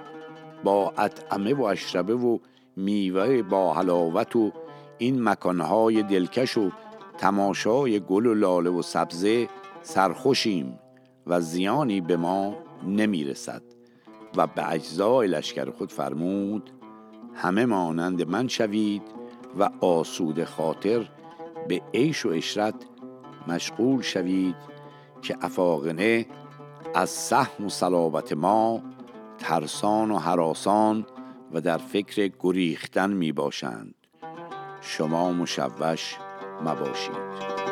با 0.65 0.93
اطعمه 0.99 1.55
و 1.55 1.63
اشربه 1.63 2.15
و 2.15 2.39
میوه 2.77 3.43
با 3.43 3.75
حلاوت 3.75 4.37
و 4.37 4.53
این 4.99 5.23
مکانهای 5.23 6.03
دلکش 6.03 6.59
و 6.59 6.71
تماشای 7.19 8.01
گل 8.01 8.27
و 8.27 8.35
لاله 8.35 8.71
و 8.71 8.83
سبزه 8.83 9.49
سرخوشیم 9.83 10.79
و 11.27 11.41
زیانی 11.41 12.01
به 12.01 12.17
ما 12.17 12.57
نمی 12.87 13.25
رسد. 13.25 13.63
و 14.37 14.47
به 14.47 14.73
اجزای 14.73 15.29
لشکر 15.29 15.71
خود 15.71 15.93
فرمود 15.93 16.71
همه 17.35 17.67
مانند 17.67 18.29
من 18.29 18.49
شوید 18.49 19.03
و 19.59 19.71
آسود 19.81 20.45
خاطر 20.45 21.09
به 21.69 21.83
عیش 21.95 22.27
و 22.27 22.29
اشرت 22.29 22.75
مشغول 23.49 24.03
شوید 24.03 24.57
که 25.23 25.37
افاقنه 25.41 26.27
از 26.95 27.11
سهم 27.11 27.67
و 27.67 27.69
صلابت 27.69 28.33
ما 28.33 28.83
ترسان 29.39 30.11
و 30.11 30.19
حراسان 30.19 31.07
و 31.53 31.61
در 31.61 31.79
فکر 31.79 32.31
گریختن 32.41 33.13
می 33.13 33.33
باشند 33.33 33.95
شما 34.81 35.33
مشوش 35.33 36.17
مباشید. 36.65 37.66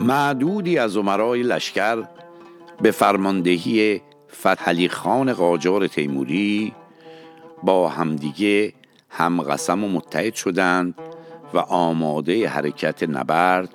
معدودی 0.00 0.78
از 0.78 0.96
عمرای 0.96 1.42
لشکر 1.42 2.04
به 2.80 2.90
فرماندهی 2.90 4.00
فتحعلی 4.32 4.88
خان 4.88 5.32
قاجار 5.32 5.86
تیموری 5.86 6.74
با 7.62 7.88
همدیگه 7.88 8.72
همقسم 9.10 9.84
و 9.84 9.88
متحد 9.88 10.34
شدند 10.34 10.94
و 11.54 11.58
آماده 11.58 12.48
حرکت 12.48 13.02
نبرد 13.02 13.68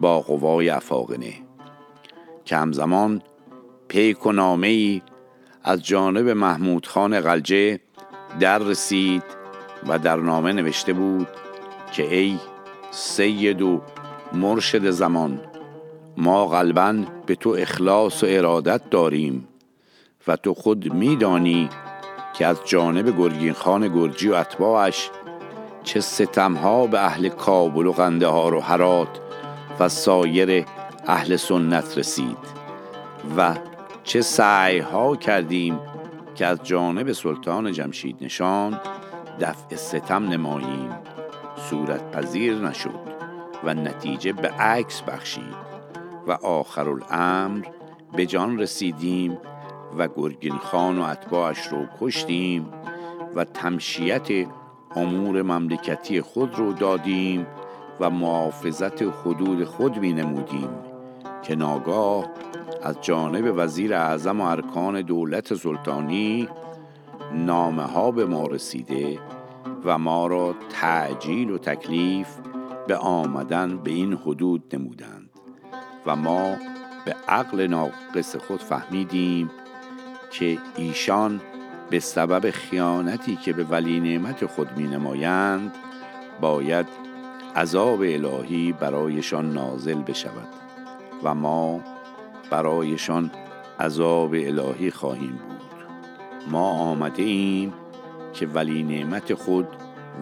با 0.00 0.20
قوای 0.20 0.68
افاقنه 0.68 1.32
که 2.44 2.56
همزمان 2.56 3.22
پیک 3.88 4.26
و 4.26 4.32
نامه 4.32 5.02
از 5.64 5.82
جانب 5.82 6.28
محمود 6.28 6.86
خان 6.86 7.20
غلجه 7.20 7.80
در 8.40 8.58
رسید 8.58 9.22
و 9.88 9.98
در 9.98 10.16
نامه 10.16 10.52
نوشته 10.52 10.92
بود 10.92 11.28
که 11.92 12.14
ای 12.14 12.36
سید 12.90 13.62
و 13.62 13.82
مرشد 14.32 14.90
زمان 14.90 15.40
ما 16.20 16.46
غالبا 16.46 17.04
به 17.26 17.34
تو 17.34 17.50
اخلاص 17.58 18.22
و 18.22 18.26
ارادت 18.28 18.90
داریم 18.90 19.48
و 20.26 20.36
تو 20.36 20.54
خود 20.54 20.92
میدانی 20.92 21.68
که 22.34 22.46
از 22.46 22.60
جانب 22.64 23.18
گرگین 23.18 23.52
خان 23.52 23.88
گرجی 23.94 24.28
و 24.28 24.34
اتباعش 24.34 25.10
چه 25.84 26.00
ستمها 26.00 26.86
به 26.86 27.00
اهل 27.00 27.28
کابل 27.28 27.86
و 27.86 27.92
قندهار 27.92 28.54
و 28.54 28.60
هرات 28.60 29.20
و 29.80 29.88
سایر 29.88 30.64
اهل 31.06 31.36
سنت 31.36 31.98
رسید 31.98 32.38
و 33.36 33.54
چه 34.04 34.22
سعی 34.22 34.78
ها 34.78 35.16
کردیم 35.16 35.80
که 36.34 36.46
از 36.46 36.62
جانب 36.62 37.12
سلطان 37.12 37.72
جمشید 37.72 38.16
نشان 38.20 38.80
دفع 39.40 39.76
ستم 39.76 40.28
نماییم. 40.28 40.90
صورت 41.70 42.10
پذیر 42.10 42.54
نشد 42.54 43.00
و 43.64 43.74
نتیجه 43.74 44.32
به 44.32 44.48
عکس 44.48 45.02
بخشید. 45.02 45.67
و 46.28 46.32
آخر 46.32 46.88
الامر 46.88 47.66
به 48.16 48.26
جان 48.26 48.58
رسیدیم 48.58 49.38
و 49.98 50.08
گرگین 50.16 50.58
خان 50.58 50.98
و 50.98 51.02
اتباعش 51.02 51.66
رو 51.66 51.86
کشتیم 52.00 52.68
و 53.34 53.44
تمشیت 53.44 54.28
امور 54.96 55.42
مملکتی 55.42 56.20
خود 56.20 56.54
رو 56.54 56.72
دادیم 56.72 57.46
و 58.00 58.10
محافظت 58.10 59.02
حدود 59.02 59.64
خود 59.64 59.98
می 59.98 60.12
نمودیم 60.12 60.68
که 61.42 61.56
ناگاه 61.56 62.24
از 62.82 63.00
جانب 63.00 63.52
وزیر 63.56 63.94
اعظم 63.94 64.40
و 64.40 64.44
ارکان 64.44 65.00
دولت 65.02 65.54
سلطانی 65.54 66.48
نامه 67.32 67.82
ها 67.82 68.10
به 68.10 68.26
ما 68.26 68.46
رسیده 68.46 69.18
و 69.84 69.98
ما 69.98 70.26
را 70.26 70.54
تعجیل 70.70 71.50
و 71.50 71.58
تکلیف 71.58 72.28
به 72.86 72.96
آمدن 72.96 73.78
به 73.78 73.90
این 73.90 74.12
حدود 74.12 74.76
نمودند. 74.76 75.17
و 76.08 76.16
ما 76.16 76.56
به 77.04 77.16
عقل 77.28 77.66
ناقص 77.66 78.36
خود 78.36 78.62
فهمیدیم 78.62 79.50
که 80.30 80.58
ایشان 80.76 81.40
به 81.90 82.00
سبب 82.00 82.50
خیانتی 82.50 83.36
که 83.36 83.52
به 83.52 83.64
ولی 83.64 84.00
نعمت 84.00 84.46
خود 84.46 84.76
می 84.76 84.86
نمایند 84.86 85.74
باید 86.40 86.86
عذاب 87.56 88.00
الهی 88.00 88.72
برایشان 88.72 89.52
نازل 89.52 90.02
بشود 90.02 90.48
و 91.22 91.34
ما 91.34 91.80
برایشان 92.50 93.30
عذاب 93.80 94.32
الهی 94.32 94.90
خواهیم 94.90 95.32
بود. 95.48 95.86
ما 96.50 96.70
آمده 96.70 97.22
ایم 97.22 97.72
که 98.32 98.46
ولی 98.46 98.82
نعمت 98.82 99.34
خود 99.34 99.68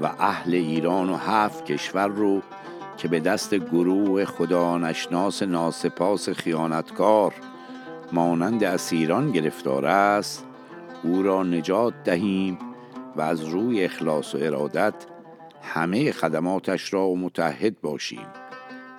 و 0.02 0.06
اهل 0.18 0.54
ایران 0.54 1.10
و 1.10 1.16
هفت 1.16 1.64
کشور 1.64 2.06
رو 2.06 2.42
که 2.96 3.08
به 3.08 3.20
دست 3.20 3.54
گروه 3.54 4.24
خدا 4.24 4.78
نشناس 4.78 5.42
ناسپاس 5.42 6.28
خیانتکار 6.28 7.34
مانند 8.12 8.64
اسیران 8.64 9.32
گرفتار 9.32 9.86
است 9.86 10.44
او 11.02 11.22
را 11.22 11.42
نجات 11.42 11.94
دهیم 12.04 12.58
و 13.16 13.20
از 13.20 13.44
روی 13.44 13.84
اخلاص 13.84 14.34
و 14.34 14.38
ارادت 14.40 14.94
همه 15.62 16.12
خدماتش 16.12 16.94
را 16.94 17.14
متحد 17.14 17.80
باشیم 17.80 18.26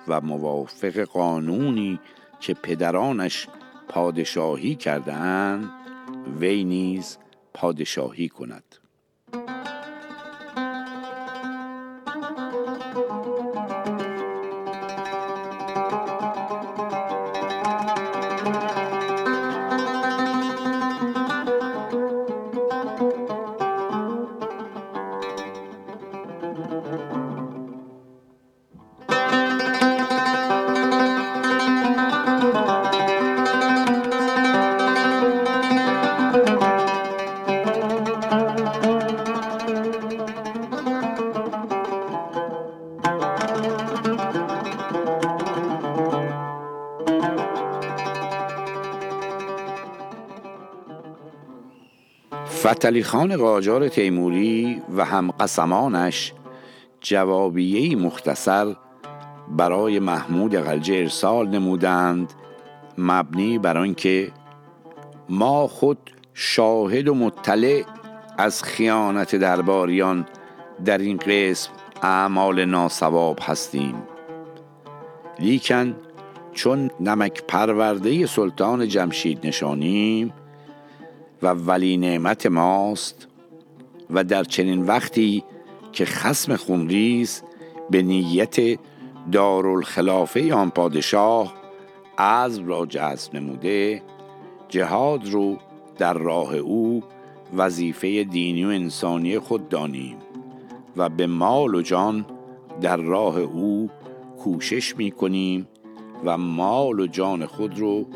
و 0.08 0.20
موافق 0.20 1.00
قانونی 1.00 2.00
که 2.40 2.54
پدرانش 2.54 3.48
پادشاهی 3.88 4.74
کردهاند 4.74 5.70
وی 6.40 6.64
نیز 6.64 7.18
پادشاهی 7.54 8.28
کند. 8.28 8.87
فتلی 52.68 53.02
خان 53.02 53.36
قاجار 53.36 53.88
تیموری 53.88 54.82
و 54.96 55.04
هم 55.04 55.30
قسمانش 55.30 56.32
جوابیه 57.00 57.96
مختصر 57.96 58.76
برای 59.48 59.98
محمود 59.98 60.56
غلجه 60.56 60.94
ارسال 60.94 61.48
نمودند 61.48 62.32
مبنی 62.98 63.58
بر 63.58 63.78
آنکه 63.78 64.32
ما 65.28 65.66
خود 65.66 65.98
شاهد 66.34 67.08
و 67.08 67.14
مطلع 67.14 67.82
از 68.38 68.62
خیانت 68.62 69.36
درباریان 69.36 70.26
در 70.84 70.98
این 70.98 71.16
قسم 71.16 71.70
اعمال 72.02 72.64
ناسواب 72.64 73.38
هستیم. 73.42 73.94
لیکن 75.38 75.96
چون 76.52 76.90
نمک 77.00 77.42
پرورده 77.48 78.26
سلطان 78.26 78.88
جمشید 78.88 79.46
نشانیم 79.46 80.32
و 81.42 81.46
ولی 81.46 81.96
نعمت 81.96 82.46
ماست 82.46 83.26
و 84.10 84.24
در 84.24 84.44
چنین 84.44 84.86
وقتی 84.86 85.44
که 85.92 86.04
خسم 86.04 86.56
خونریز 86.56 87.42
به 87.90 88.02
نیت 88.02 88.78
دارالخلافه 89.32 90.54
آن 90.54 90.70
پادشاه 90.70 91.54
از 92.16 92.58
را 92.58 92.86
جذب 92.86 93.34
نموده 93.34 94.02
جهاد 94.68 95.28
رو 95.28 95.56
در 95.98 96.14
راه 96.14 96.54
او 96.54 97.02
وظیفه 97.56 98.24
دینی 98.24 98.64
و 98.64 98.68
انسانی 98.68 99.38
خود 99.38 99.68
دانیم 99.68 100.16
و 100.96 101.08
به 101.08 101.26
مال 101.26 101.74
و 101.74 101.82
جان 101.82 102.26
در 102.80 102.96
راه 102.96 103.38
او 103.38 103.90
کوشش 104.38 104.96
می 104.96 105.10
کنیم 105.10 105.68
و 106.24 106.38
مال 106.38 107.00
و 107.00 107.06
جان 107.06 107.46
خود 107.46 107.78
رو 107.78 108.06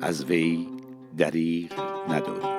از 0.00 0.24
وی 0.24 0.71
دریغ 1.18 1.72
نداریم 2.08 2.52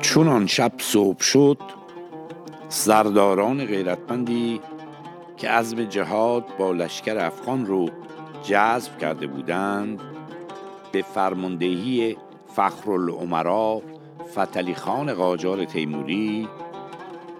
چون 0.00 0.28
آن 0.28 0.46
شب 0.46 0.72
صبح 0.78 1.22
شد 1.22 1.58
سرداران 2.68 3.64
غیرتمندی 3.64 4.60
که 5.36 5.48
عزم 5.48 5.84
جهاد 5.84 6.44
با 6.58 6.72
لشکر 6.72 7.18
افغان 7.18 7.66
رو 7.66 7.90
جذب 8.42 8.98
کرده 8.98 9.26
بودند 9.26 10.00
به 10.92 11.02
فرماندهی 11.02 12.16
فخرالعمرا 12.46 13.82
فتلی 14.34 14.74
خان 14.74 15.14
قاجار 15.14 15.64
تیموری 15.64 16.48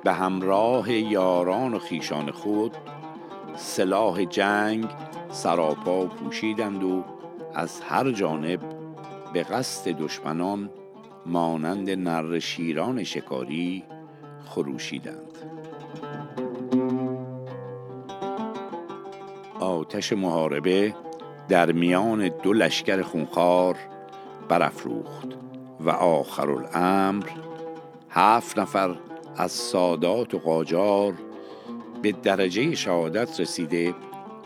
به 0.05 0.13
همراه 0.13 0.93
یاران 0.93 1.75
و 1.75 1.79
خیشان 1.79 2.31
خود 2.31 2.77
سلاح 3.57 4.25
جنگ 4.25 4.89
سراپا 5.31 6.07
پوشیدند 6.07 6.85
و 6.85 7.05
از 7.55 7.81
هر 7.81 8.11
جانب 8.11 8.61
به 9.33 9.43
قصد 9.43 9.91
دشمنان 9.91 10.71
مانند 11.27 11.91
نر 11.91 12.39
شیران 12.39 13.05
شکاری 13.05 13.85
خروشیدند. 14.45 15.39
آتش 19.61 20.13
محاربه 20.13 20.95
در 21.49 21.73
میان 21.73 22.29
دو 22.29 22.53
لشکر 22.53 23.03
خونخوار 23.03 23.77
برافروخت. 24.49 25.48
و 25.81 25.91
آخر 25.91 26.51
الامر 26.51 27.27
هفت 28.11 28.59
نفر 28.59 28.97
از 29.37 29.53
سادات 29.53 30.35
و 30.35 30.39
قاجار 30.39 31.15
به 32.03 32.13
درجه 32.13 32.75
شهادت 32.75 33.41
رسیده 33.41 33.95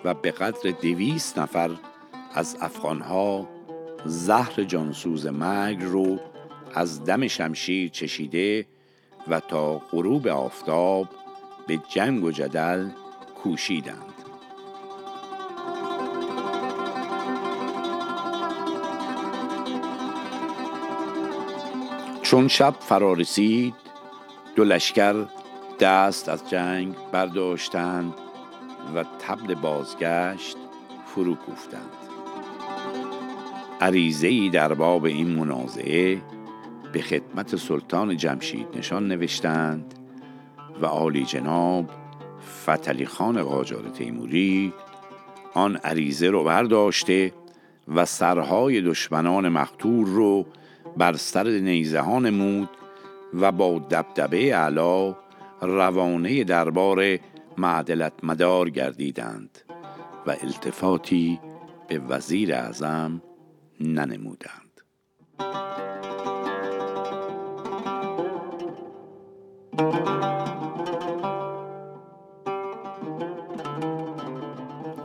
و 0.05 0.15
به 0.15 0.31
قدر 0.31 0.71
دویست 0.71 1.39
نفر 1.39 1.71
از 2.35 2.57
افغانها 2.61 3.49
زهر 4.05 4.65
جانسوز 4.65 5.27
مرگ 5.27 5.83
رو 5.83 6.19
از 6.75 7.05
دم 7.05 7.27
شمشیر 7.29 7.91
چشیده 7.91 8.67
و 9.29 9.41
تا 9.41 9.79
غروب 9.79 10.29
آفتاب 10.29 11.09
به 11.67 11.79
جنگ 11.89 12.25
و 12.25 12.31
جدل 12.31 12.89
کوشیدند. 13.43 14.12
چون 22.33 22.49
شب 22.49 22.75
فرا 22.81 23.13
رسید 23.13 23.75
دو 24.57 24.65
لشکر 24.65 25.27
دست 25.81 26.29
از 26.29 26.51
جنگ 26.51 26.95
برداشتند 27.13 28.15
و 28.95 29.05
تبل 29.05 29.55
بازگشت 29.55 30.57
فرو 31.07 31.35
کوفتند. 31.35 31.93
عریضه 33.81 34.49
در 34.49 34.75
باب 34.75 35.05
این 35.05 35.29
منازعه 35.29 36.23
به 36.93 37.03
خدمت 37.03 37.57
سلطان 37.57 38.17
جمشید 38.17 38.67
نشان 38.75 39.09
نوشتند 39.09 39.95
و 40.83 40.87
عالی 40.87 41.25
جناب 41.25 41.91
فتلی 42.65 43.07
خان 43.07 43.43
قاجار 43.43 43.89
تیموری 43.89 44.73
آن 45.55 45.77
عریضه 45.77 46.31
رو 46.31 46.45
برداشته 46.45 47.33
و 47.95 48.05
سرهای 48.05 48.81
دشمنان 48.81 49.49
مقتول 49.49 50.07
رو 50.07 50.47
بر 50.97 51.17
سر 51.17 51.49
نیزه 51.49 52.01
ها 52.01 52.19
نمود 52.19 52.69
و 53.35 53.53
با 53.53 53.79
دبدبه 53.79 54.55
علا 54.55 55.17
روانه 55.61 56.45
دربار 56.45 57.19
معدلت 57.59 58.13
مدار 58.23 58.71
گردیدند 58.71 59.59
و 60.27 60.31
التفاتی 60.31 61.41
به 61.89 61.99
وزیر 61.99 62.55
اعظم 62.55 63.23
ننمودند. 63.81 64.73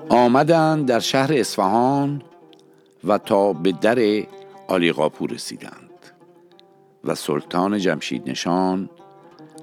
آمدند 0.10 0.86
در 0.86 1.00
شهر 1.00 1.34
اصفهان 1.34 2.22
و 3.04 3.18
تا 3.18 3.54
به 3.54 3.72
در 3.72 4.00
آلیقاپور 4.68 5.30
رسیدند 5.30 5.90
و 7.04 7.16
سلطان 7.16 7.78
جمشید 7.78 8.30
نشان 8.30 8.90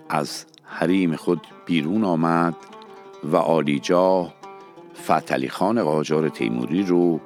از 0.08 0.44
حریم 0.64 1.16
خود 1.16 1.40
بیرون 1.66 2.04
آمد 2.04 2.56
و 3.24 3.36
آلیجاه 3.36 4.34
فتلی 5.04 5.48
خان 5.48 5.82
قاجار 5.82 6.28
تیموری 6.28 6.82
رو 6.82 7.20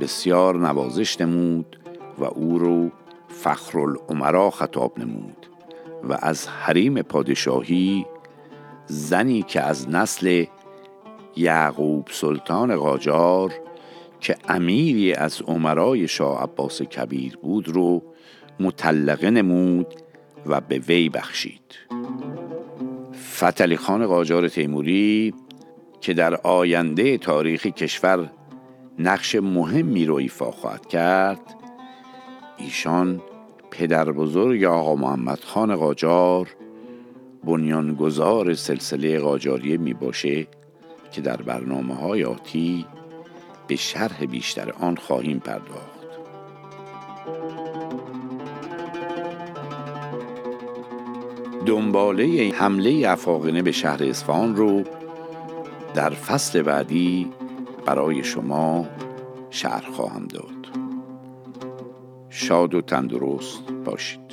بسیار 0.00 0.56
نوازش 0.56 1.20
نمود 1.20 1.78
و 2.18 2.24
او 2.24 2.58
رو 2.58 2.90
فخرالعمرا 3.28 4.50
خطاب 4.50 4.98
نمود 4.98 5.46
و 6.04 6.18
از 6.20 6.48
حریم 6.48 7.02
پادشاهی 7.02 8.06
زنی 8.86 9.42
که 9.42 9.60
از 9.60 9.88
نسل 9.88 10.44
یعقوب 11.36 12.08
سلطان 12.10 12.76
قاجار 12.76 13.52
که 14.24 14.36
امیری 14.48 15.12
از 15.12 15.42
عمرای 15.42 16.08
شاه 16.08 16.42
عباس 16.42 16.82
کبیر 16.82 17.36
بود 17.36 17.68
رو 17.68 18.02
مطلقه 18.60 19.30
نمود 19.30 19.86
و 20.46 20.60
به 20.60 20.78
وی 20.78 21.08
بخشید. 21.08 21.78
فتلی 23.34 23.76
خان 23.76 24.06
قاجار 24.06 24.48
تیموری 24.48 25.34
که 26.00 26.14
در 26.14 26.34
آینده 26.34 27.18
تاریخی 27.18 27.70
کشور 27.70 28.30
نقش 28.98 29.34
مهمی 29.34 30.06
رو 30.06 30.14
ایفا 30.14 30.50
خواهد 30.50 30.86
کرد 30.86 31.54
ایشان 32.58 33.20
پدر 33.70 34.12
بزرگ 34.12 34.64
آقا 34.64 34.94
محمد 34.94 35.40
خان 35.40 35.76
قاجار 35.76 36.48
بنیانگذار 37.44 38.54
سلسله 38.54 39.18
قاجاریه 39.18 39.76
می 39.76 39.94
باشه 39.94 40.46
که 41.12 41.20
در 41.20 41.36
برنامه 41.36 41.94
های 41.94 42.24
آتی 42.24 42.86
به 43.66 43.76
شرح 43.76 44.24
بیشتر 44.24 44.72
آن 44.80 44.96
خواهیم 44.96 45.38
پرداخت. 45.38 45.94
دنباله 51.66 52.52
حمله 52.54 53.08
افاقنه 53.08 53.62
به 53.62 53.72
شهر 53.72 54.04
اصفهان 54.04 54.56
رو 54.56 54.82
در 55.94 56.10
فصل 56.10 56.62
بعدی 56.62 57.32
برای 57.86 58.24
شما 58.24 58.86
شهر 59.50 59.90
خواهم 59.90 60.26
داد. 60.26 60.44
شاد 62.30 62.74
و 62.74 62.80
تندرست 62.80 63.72
باشید. 63.84 64.23